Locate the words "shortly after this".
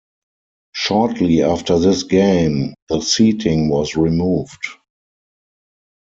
0.73-2.01